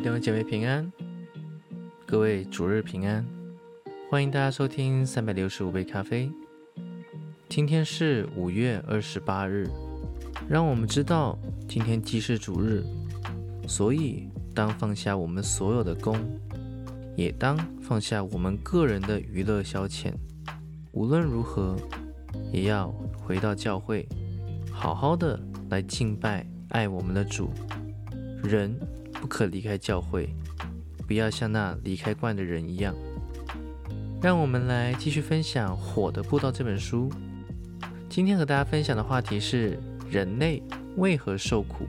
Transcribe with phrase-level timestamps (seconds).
[0.00, 0.90] 位弟兄姐妹平安，
[2.06, 3.22] 各位主日平安，
[4.08, 6.32] 欢迎大家收听三百六十五杯咖啡。
[7.50, 9.68] 今天是五月二十八日，
[10.48, 11.38] 让我们知道
[11.68, 12.82] 今天既是主日，
[13.68, 16.16] 所以当放下我们所有的工，
[17.14, 20.14] 也当放下我们个人的娱乐消遣。
[20.92, 21.76] 无论如何，
[22.50, 24.08] 也要回到教会，
[24.72, 27.50] 好好的来敬拜爱我们的主。
[28.42, 28.74] 人。
[29.20, 30.34] 不可离开教会，
[31.06, 32.94] 不要像那离开惯的人一样。
[34.22, 37.10] 让我们来继续分享《火的步道》这本书。
[38.08, 39.78] 今天和大家分享的话题是：
[40.10, 40.62] 人类
[40.96, 41.86] 为何受苦？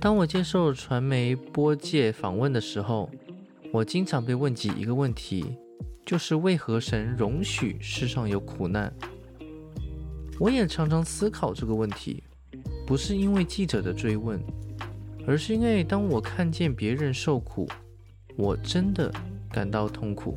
[0.00, 3.08] 当我接受传媒播界访问的时候，
[3.72, 5.56] 我经常被问及一个问题，
[6.04, 8.92] 就是为何神容许世上有苦难？
[10.40, 12.22] 我也常常思考这个问题，
[12.84, 14.40] 不是因为记者的追问。
[15.26, 17.68] 而是因为当我看见别人受苦，
[18.36, 19.12] 我真的
[19.50, 20.36] 感到痛苦。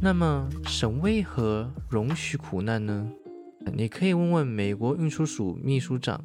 [0.00, 3.08] 那么，神为何容许苦难呢？
[3.72, 6.22] 你可以问问美国运输署秘书长，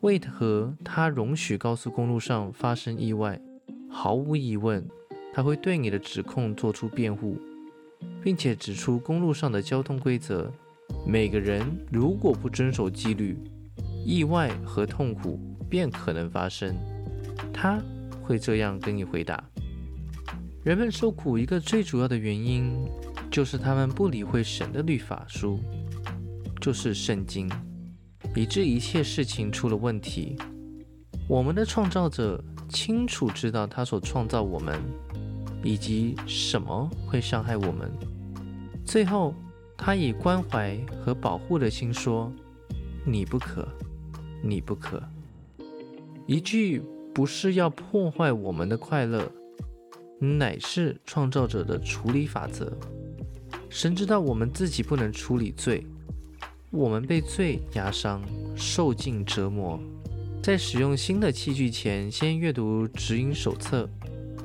[0.00, 3.40] 为何他容许高速公路上发生意外？
[3.90, 4.86] 毫无疑问，
[5.34, 7.36] 他会对你的指控做出辩护，
[8.22, 10.52] 并且指出公路上的交通规则。
[11.06, 13.36] 每个人如果不遵守纪律，
[14.04, 16.76] 意外和痛苦便可能发生。
[17.60, 17.76] 他
[18.22, 19.42] 会这样跟你回答：
[20.62, 22.72] 人们受苦一个最主要的原因，
[23.32, 25.58] 就是他们不理会神的律法书，
[26.60, 27.50] 就是圣经，
[28.36, 30.36] 以致一切事情出了问题。
[31.28, 34.80] 我们的创造者清楚知道他所创造我们，
[35.64, 37.90] 以及什么会伤害我们。
[38.84, 39.34] 最后，
[39.76, 42.32] 他以关怀和保护的心说
[43.04, 43.66] ：“你不可，
[44.44, 45.02] 你不可。”
[46.24, 46.84] 一句。
[47.18, 49.28] 不是要破坏我们的快乐，
[50.20, 52.72] 乃是创造者的处理法则。
[53.68, 55.84] 神知道我们自己不能处理罪，
[56.70, 58.22] 我们被罪压伤，
[58.54, 59.80] 受尽折磨。
[60.40, 63.90] 在使用新的器具前，先阅读指引手册，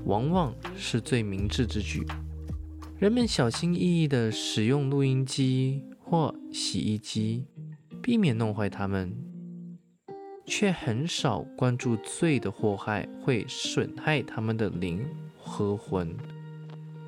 [0.06, 2.04] 往往是最明智之举。
[2.98, 7.46] 人们小心翼翼地使用录音机或洗衣机，
[8.02, 9.16] 避免弄坏它们。
[10.46, 15.06] 却很少关注罪的祸害会损害他们的灵
[15.38, 16.16] 和魂。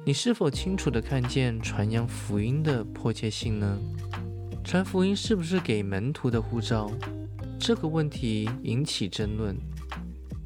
[0.06, 3.80] 你是否清楚地看见传扬福音的迫切性呢？
[4.64, 6.92] 传福音是不是给门徒的护照？
[7.60, 9.56] 这个问题引起争论。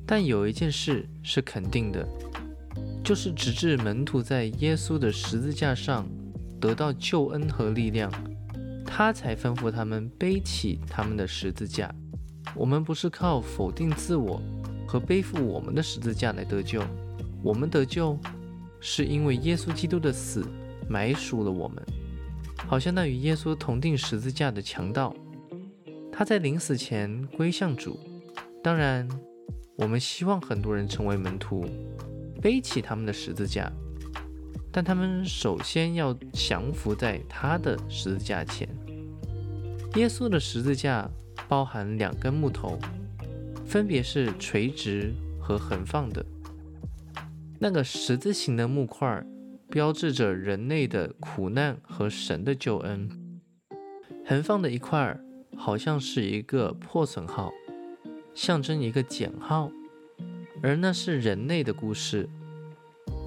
[0.05, 2.07] 但有一件事是肯定的，
[3.03, 6.09] 就是直至门徒在耶稣的十字架上
[6.59, 8.11] 得到救恩和力量，
[8.85, 11.93] 他才吩咐他们背起他们的十字架。
[12.55, 14.41] 我们不是靠否定自我
[14.87, 16.83] 和背负我们的十字架来得救，
[17.43, 18.17] 我们得救
[18.79, 20.45] 是因为耶稣基督的死
[20.89, 21.81] 埋赎了我们，
[22.67, 25.15] 好像那与耶稣同定十字架的强盗，
[26.11, 27.99] 他在临死前归向主。
[28.63, 29.07] 当然，
[29.77, 31.65] 我们希望很多人成为门徒，
[32.41, 33.71] 背起他们的十字架，
[34.71, 38.67] 但他们首先要降服在他的十字架前。
[39.95, 41.09] 耶稣的十字架。
[41.49, 42.79] 包含两根木头，
[43.65, 45.11] 分别是垂直
[45.41, 46.23] 和横放的。
[47.59, 49.25] 那个十字形的木块
[49.67, 53.09] 标志着人类的苦难和神的救恩。
[54.25, 55.19] 横放的一块
[55.57, 57.51] 好像是一个破损号，
[58.35, 59.71] 象征一个减号，
[60.61, 62.29] 而那是人类的故事。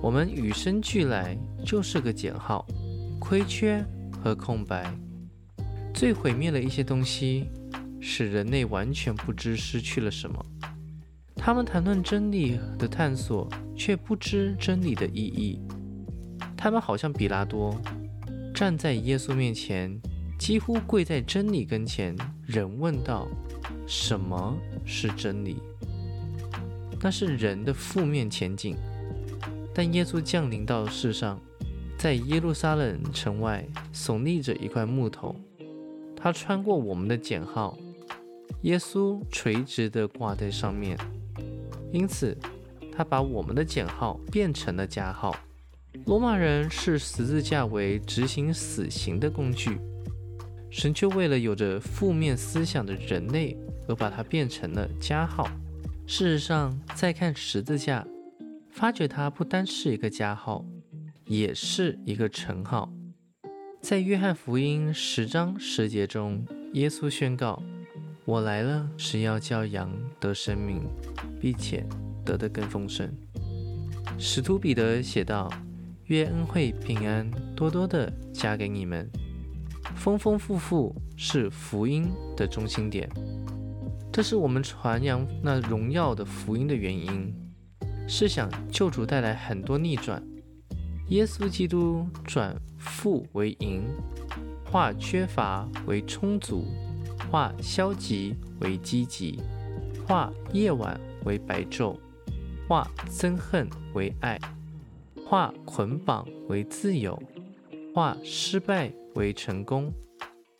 [0.00, 2.64] 我们与生俱来就是个减号，
[3.20, 3.84] 亏缺
[4.22, 4.96] 和空白。
[5.92, 7.48] 最毁灭的一些东西。
[8.04, 10.44] 使人类完全不知失去了什么。
[11.36, 15.60] 他们谈论真理的探索，却不知真理的意义。
[16.56, 17.80] 他们好像比拉多，
[18.52, 19.96] 站在耶稣面前，
[20.38, 23.28] 几乎跪在真理跟前，人问道
[23.86, 25.56] ：“什么是真理？”
[27.00, 28.76] 那是人的负面前景。
[29.74, 31.40] 但耶稣降临到世上，
[31.96, 35.34] 在耶路撒冷城外耸立着一块木头，
[36.14, 37.76] 他穿过我们的减号。
[38.62, 40.96] 耶稣垂直地挂在上面，
[41.92, 42.36] 因此
[42.96, 45.34] 他把我们的减号变成了加号。
[46.06, 49.78] 罗马人视十字架为执行死刑的工具，
[50.70, 53.56] 神却为了有着负面思想的人类
[53.88, 55.48] 而把它变成了加号。
[56.06, 58.06] 事实上，再看十字架，
[58.70, 60.64] 发觉它不单是一个加号，
[61.26, 62.92] 也是一个乘号。
[63.80, 67.60] 在约翰福音十章十节中，耶稣宣告。
[68.24, 69.90] 我来了，是要叫羊
[70.20, 70.82] 得生命，
[71.40, 71.84] 并且
[72.24, 73.12] 得的更丰盛。
[74.16, 75.52] 使徒彼得写道
[76.06, 79.10] ：“愿恩惠平安多多的加给你们，
[79.96, 83.10] 丰丰富富是福音的中心点。
[84.12, 87.34] 这是我们传扬那荣耀的福音的原因。
[88.06, 90.22] 是想救主带来很多逆转，
[91.08, 93.82] 耶稣基督转富为盈，
[94.64, 96.64] 化缺乏为充足，
[97.32, 99.40] 化消极为积极，
[100.06, 101.96] 化夜晚为白昼。”
[102.68, 104.38] 化憎恨为爱，
[105.26, 107.20] 化捆绑为自由，
[107.92, 109.92] 化失败为成功，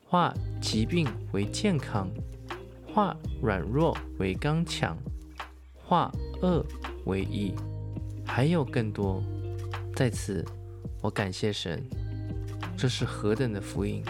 [0.05, 2.11] 化疾病为健康，
[2.87, 4.99] 化软弱为刚强，
[5.75, 6.11] 化
[6.43, 6.67] 恶
[7.07, 7.55] 为义，
[8.27, 9.23] 还有更多。
[9.95, 10.45] 在此，
[11.01, 11.83] 我感谢神，
[12.77, 14.03] 这是何等的福音！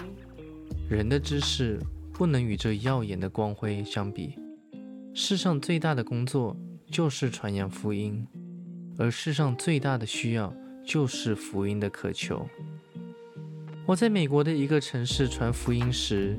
[0.88, 1.78] 人的知识
[2.12, 4.36] 不能与这耀眼的光辉相比。
[5.14, 6.56] 世上最大的工作。
[6.90, 8.26] 就是传扬福音，
[8.98, 10.54] 而世上最大的需要
[10.84, 12.46] 就是福音的渴求。
[13.86, 16.38] 我在美国的一个城市传福音时，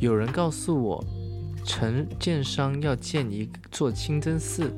[0.00, 1.04] 有人告诉我，
[1.64, 4.68] 城建商要建一座清真寺，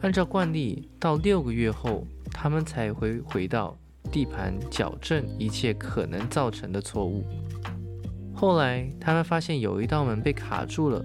[0.00, 3.76] 按照惯例，到六个月后，他们才会回到
[4.12, 7.24] 地盘矫正一切可能造成的错误。
[8.40, 11.04] 后来，他们发现有一道门被卡住了。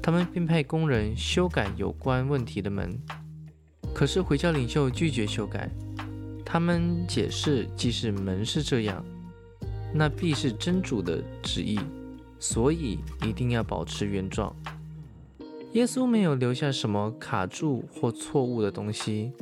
[0.00, 2.96] 他们便派工人修改有关问题的门，
[3.92, 5.68] 可是回教领袖拒绝修改。
[6.46, 9.04] 他们解释，即使门是这样，
[9.92, 11.80] 那必是真主的旨意，
[12.38, 14.54] 所以一定要保持原状。
[15.72, 19.32] 耶稣没有留下什么卡住或错误的东西。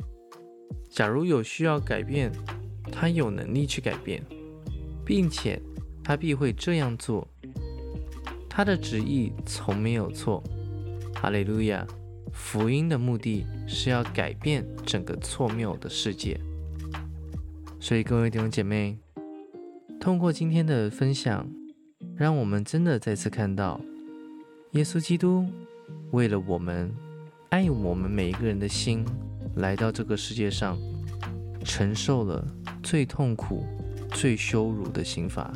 [0.89, 2.31] 假如有需要改变，
[2.91, 4.23] 他有能力去改变，
[5.05, 5.61] 并且
[6.11, 7.25] 他必会这样做。
[8.49, 10.43] 他的旨意从没有错，
[11.15, 11.87] 哈利路亚！
[12.33, 16.37] 福音的目的是要改变整个错谬的世界。
[17.79, 18.97] 所以，各位弟兄姐妹，
[20.01, 21.49] 通过今天的分享，
[22.17, 23.79] 让我们真的再次看到，
[24.71, 25.47] 耶稣基督
[26.11, 26.93] 为了我们，
[27.51, 29.05] 爱我们每一个人的心，
[29.55, 30.77] 来到这个世界上，
[31.63, 32.45] 承受了
[32.83, 33.63] 最痛苦、
[34.09, 35.53] 最羞辱的刑罚，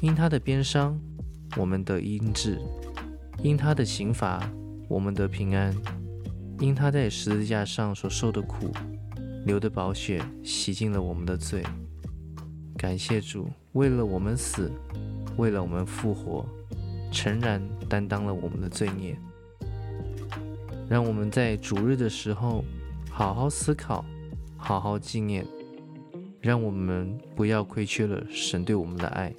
[0.00, 0.98] 因他的鞭伤。
[1.56, 2.60] 我们的医治，
[3.42, 4.48] 因他的刑罚，
[4.86, 5.72] 我们得平安；
[6.60, 8.70] 因他在十字架上所受的苦，
[9.46, 11.64] 流的宝血洗净了我们的罪。
[12.76, 14.70] 感谢主，为了我们死，
[15.38, 16.46] 为了我们复活，
[17.10, 19.18] 诚然担当了我们的罪孽。
[20.86, 22.62] 让我们在主日的时候
[23.10, 24.04] 好好思考，
[24.58, 25.46] 好好纪念，
[26.42, 29.34] 让我们不要亏缺了神对我们的爱。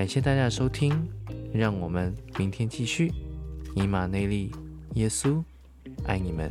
[0.00, 1.06] 感谢大家的收听，
[1.52, 3.12] 让我们明天继续。
[3.76, 4.50] 以马内利，
[4.94, 5.44] 耶稣
[6.06, 6.50] 爱你们。